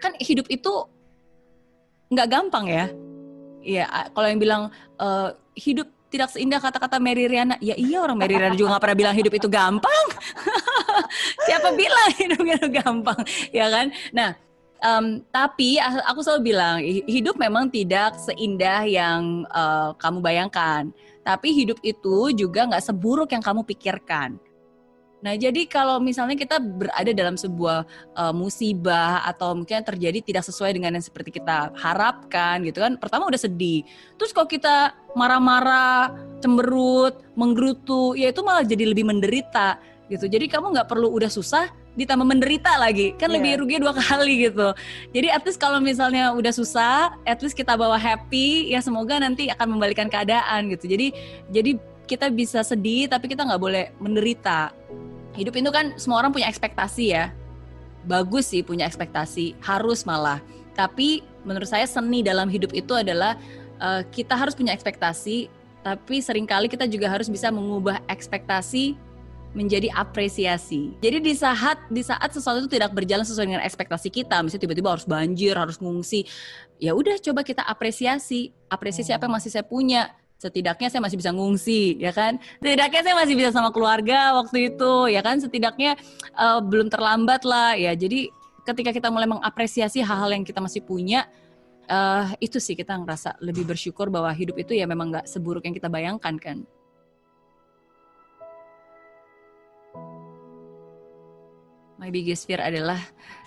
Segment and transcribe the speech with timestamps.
[0.00, 0.72] kan hidup itu
[2.12, 2.86] nggak gampang ya.
[3.66, 3.84] Iya,
[4.14, 4.62] kalau yang bilang
[5.02, 7.58] uh, hidup tidak seindah kata-kata Mary Riana.
[7.58, 10.06] Ya iya orang Mary Riana juga gak pernah bilang hidup itu gampang.
[11.46, 13.20] Siapa bilang hidup itu gampang,
[13.50, 13.90] ya kan?
[14.14, 14.30] Nah,
[14.86, 16.78] um, tapi aku selalu bilang
[17.10, 20.88] hidup memang tidak seindah yang uh, kamu bayangkan.
[21.26, 24.38] Tapi hidup itu juga nggak seburuk yang kamu pikirkan.
[25.24, 30.76] Nah, jadi kalau misalnya kita berada dalam sebuah uh, musibah atau mungkin terjadi tidak sesuai
[30.76, 33.00] dengan yang seperti kita harapkan gitu kan.
[33.00, 33.82] Pertama udah sedih.
[34.20, 36.12] Terus kalau kita marah-marah,
[36.44, 39.80] cemberut, menggerutu, ya itu malah jadi lebih menderita
[40.12, 40.28] gitu.
[40.28, 43.40] Jadi kamu nggak perlu udah susah ditambah menderita lagi kan yeah.
[43.40, 44.76] lebih rugi dua kali gitu
[45.16, 49.48] jadi at least kalau misalnya udah susah at least kita bawa happy ya semoga nanti
[49.48, 51.10] akan membalikan keadaan gitu jadi
[51.48, 54.70] jadi kita bisa sedih tapi kita nggak boleh menderita
[55.36, 57.30] hidup itu kan semua orang punya ekspektasi ya.
[58.06, 60.40] Bagus sih punya ekspektasi, harus malah.
[60.78, 63.36] Tapi menurut saya seni dalam hidup itu adalah
[63.82, 65.50] uh, kita harus punya ekspektasi,
[65.82, 68.94] tapi sering kali kita juga harus bisa mengubah ekspektasi
[69.56, 70.92] menjadi apresiasi.
[71.00, 74.92] Jadi di saat di saat sesuatu itu tidak berjalan sesuai dengan ekspektasi kita, misalnya tiba-tiba
[74.92, 76.28] harus banjir, harus ngungsi,
[76.76, 81.32] ya udah coba kita apresiasi, apresiasi apa yang masih saya punya setidaknya saya masih bisa
[81.32, 82.36] ngungsi ya kan?
[82.60, 85.40] Setidaknya saya masih bisa sama keluarga waktu itu ya kan?
[85.40, 85.96] Setidaknya
[86.36, 87.96] uh, belum terlambat lah ya.
[87.96, 88.28] Jadi
[88.68, 91.24] ketika kita mulai mengapresiasi hal-hal yang kita masih punya
[91.88, 95.74] uh, itu sih kita ngerasa lebih bersyukur bahwa hidup itu ya memang nggak seburuk yang
[95.74, 96.58] kita bayangkan kan?
[101.96, 103.00] My biggest fear adalah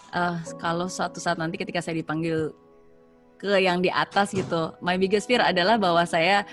[0.09, 2.49] uh, kalau suatu saat nanti ketika saya dipanggil
[3.39, 4.73] ke yang di atas gitu.
[4.81, 6.43] My biggest fear adalah bahwa saya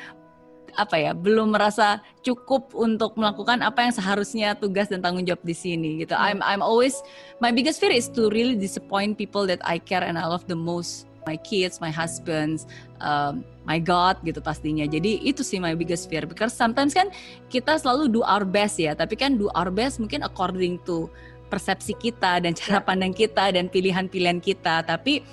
[0.76, 5.56] apa ya belum merasa cukup untuk melakukan apa yang seharusnya tugas dan tanggung jawab di
[5.56, 6.14] sini gitu.
[6.14, 6.36] Hmm.
[6.36, 7.00] I'm I'm always
[7.40, 10.58] my biggest fear is to really disappoint people that I care and I love the
[10.58, 11.08] most.
[11.26, 12.70] My kids, my husbands,
[13.02, 14.86] um, my God gitu pastinya.
[14.86, 17.10] Jadi itu sih my biggest fear because sometimes kan
[17.50, 21.10] kita selalu do our best ya, tapi kan do our best mungkin according to
[21.50, 22.86] persepsi kita dan cara ya.
[22.86, 24.86] pandang kita dan pilihan-pilihan kita.
[24.86, 25.26] Tapi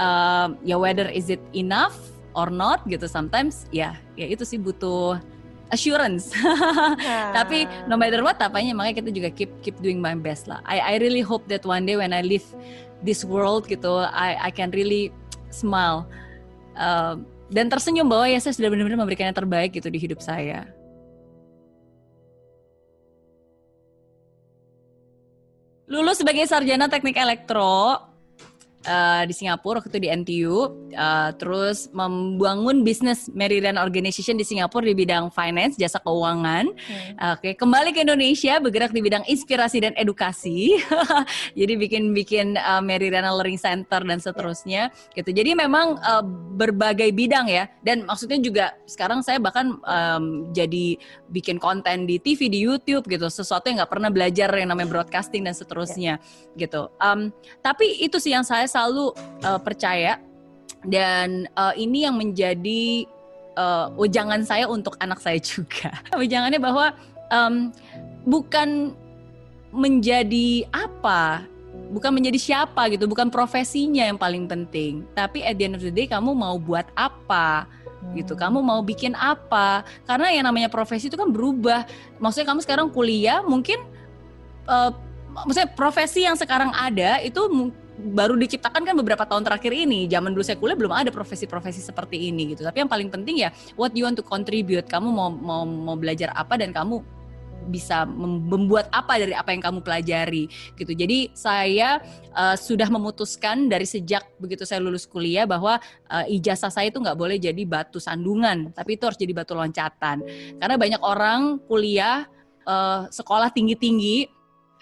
[0.00, 5.16] uh, ya whether is it enough or not gitu sometimes ya ya itu sih butuh
[5.74, 6.30] assurance.
[7.02, 7.34] yeah.
[7.42, 10.62] Tapi no matter what apanya makanya kita juga keep keep doing my best lah.
[10.62, 12.46] I I really hope that one day when I leave
[13.02, 15.10] this world gitu I I can really
[15.50, 16.06] smile
[16.78, 17.18] uh,
[17.50, 20.66] dan tersenyum bahwa ya saya sudah benar-benar memberikan yang terbaik gitu di hidup saya.
[25.86, 28.05] Lulus sebagai sarjana teknik elektro,
[28.86, 30.64] uh, di Singapura waktu itu di NTU uh,
[30.96, 37.36] eh, terus membangun bisnis Meridian Organization di Singapura di bidang finance jasa keuangan hmm.
[37.36, 37.52] oke okay.
[37.58, 40.78] kembali ke Indonesia bergerak di bidang inspirasi dan edukasi
[41.58, 46.24] jadi bikin bikin uh, Meridian Learning Center dan seterusnya gitu jadi memang uh,
[46.56, 50.96] berbagai bidang ya dan maksudnya juga sekarang saya bahkan um, jadi
[51.34, 55.42] bikin konten di TV di YouTube gitu sesuatu yang nggak pernah belajar yang namanya broadcasting
[55.42, 56.56] dan seterusnya yeah.
[56.56, 60.20] gitu um, tapi itu sih yang saya selalu uh, percaya
[60.84, 63.08] dan uh, ini yang menjadi
[63.56, 65.96] uh, ujangan saya untuk anak saya juga.
[66.22, 66.92] Ujangannya bahwa
[67.32, 67.72] um,
[68.28, 68.92] bukan
[69.72, 71.48] menjadi apa,
[71.88, 75.90] bukan menjadi siapa gitu, bukan profesinya yang paling penting, tapi at the end of the
[75.90, 77.64] day kamu mau buat apa
[78.12, 78.36] gitu.
[78.36, 78.40] Hmm.
[78.46, 79.82] Kamu mau bikin apa?
[80.04, 81.88] Karena yang namanya profesi itu kan berubah.
[82.20, 83.80] Maksudnya kamu sekarang kuliah mungkin
[84.68, 84.92] uh,
[85.44, 90.04] maksudnya profesi yang sekarang ada itu baru diciptakan kan beberapa tahun terakhir ini.
[90.06, 92.62] Zaman dulu saya kuliah belum ada profesi-profesi seperti ini gitu.
[92.62, 94.84] Tapi yang paling penting ya what you want to contribute.
[94.86, 97.00] Kamu mau mau mau belajar apa dan kamu
[97.66, 100.46] bisa membuat apa dari apa yang kamu pelajari
[100.78, 100.92] gitu.
[100.94, 101.98] Jadi saya
[102.30, 107.18] uh, sudah memutuskan dari sejak begitu saya lulus kuliah bahwa uh, ijazah saya itu nggak
[107.18, 110.22] boleh jadi batu sandungan, tapi itu harus jadi batu loncatan.
[110.62, 112.30] Karena banyak orang kuliah
[112.70, 114.30] uh, sekolah tinggi-tinggi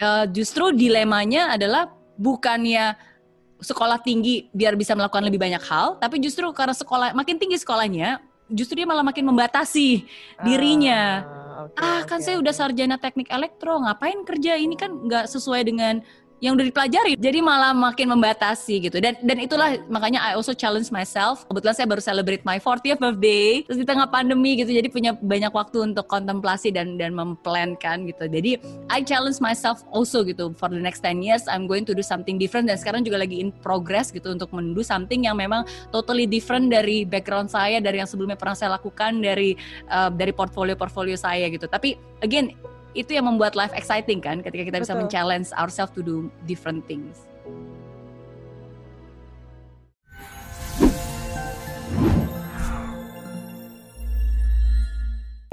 [0.04, 2.94] uh, justru dilemanya adalah bukannya
[3.62, 8.20] sekolah tinggi biar bisa melakukan lebih banyak hal, tapi justru karena sekolah makin tinggi sekolahnya,
[8.52, 10.04] justru dia malah makin membatasi
[10.44, 11.24] dirinya.
[11.24, 12.44] Ah, okay, ah kan okay, saya okay.
[12.44, 16.04] udah sarjana teknik elektro, ngapain kerja ini kan nggak sesuai dengan
[16.44, 19.00] yang udah dipelajari jadi malah makin membatasi gitu.
[19.00, 21.48] Dan dan itulah makanya I also challenge myself.
[21.48, 25.48] Kebetulan saya baru celebrate my 40th birthday terus di tengah pandemi gitu jadi punya banyak
[25.48, 28.28] waktu untuk kontemplasi dan dan memplankan gitu.
[28.28, 28.60] Jadi
[28.92, 32.36] I challenge myself also gitu for the next 10 years I'm going to do something
[32.36, 32.68] different.
[32.68, 37.08] Dan sekarang juga lagi in progress gitu untuk mendu something yang memang totally different dari
[37.08, 39.56] background saya dari yang sebelumnya pernah saya lakukan dari
[39.88, 41.64] uh, dari portfolio portfolio saya gitu.
[41.64, 42.52] Tapi again
[42.94, 44.86] itu yang membuat life exciting kan ketika kita Betul.
[44.86, 47.26] bisa men-challenge ourselves to do different things.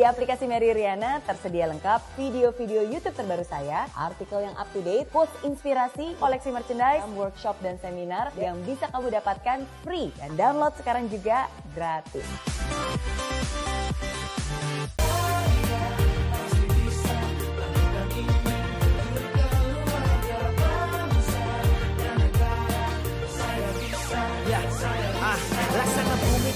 [0.01, 5.05] Di aplikasi Mary Riana tersedia lengkap video-video YouTube terbaru saya, artikel yang up to date,
[5.13, 11.05] post inspirasi, koleksi merchandise, workshop dan seminar yang bisa kamu dapatkan free dan download sekarang
[11.05, 11.45] juga
[11.77, 12.25] gratis.